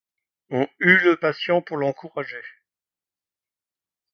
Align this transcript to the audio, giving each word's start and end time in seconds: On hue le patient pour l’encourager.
On 0.49 0.67
hue 0.79 0.97
le 1.03 1.15
patient 1.15 1.61
pour 1.61 1.77
l’encourager. 1.77 2.41